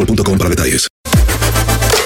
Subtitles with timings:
[0.00, 0.88] boostmobile.com para detalles.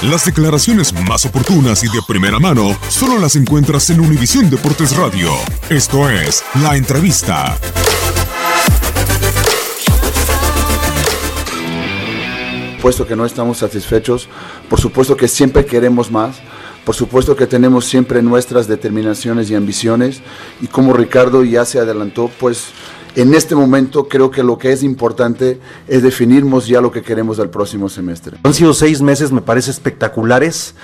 [0.03, 5.31] Las declaraciones más oportunas y de primera mano solo las encuentras en Univisión Deportes Radio.
[5.71, 7.57] Esto es La Entrevista.
[12.85, 14.29] supuesto que no estamos satisfechos,
[14.69, 16.37] por supuesto que siempre queremos más,
[16.85, 20.21] por supuesto que tenemos siempre nuestras determinaciones y ambiciones
[20.61, 22.67] y como Ricardo ya se adelantó, pues
[23.17, 27.37] en este momento creo que lo que es importante es definirnos ya lo que queremos
[27.37, 28.39] del próximo semestre.
[28.43, 30.75] Han sido seis meses, me parece, espectaculares,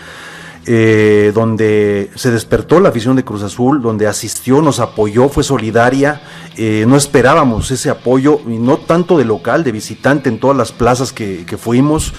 [0.67, 6.21] eh, donde se despertó la afición de Cruz Azul, donde asistió, nos apoyó, fue solidaria.
[6.57, 10.73] eh, no esperábamos ese apoyo, y no tanto de local, de visitante en todas las
[10.73, 12.13] plazas que, que fuimos.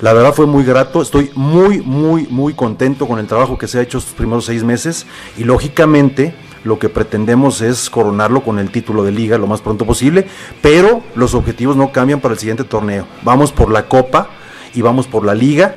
[0.00, 3.78] La verdad fue muy grato, estoy muy, muy, muy contento con el trabajo que se
[3.78, 5.06] ha hecho estos primeros seis meses
[5.38, 6.34] y lógicamente
[6.66, 10.26] lo que pretendemos es coronarlo con el título de liga lo más pronto posible,
[10.60, 13.06] pero los objetivos no cambian para el siguiente torneo.
[13.22, 14.28] Vamos por la copa
[14.74, 15.76] y vamos por la liga.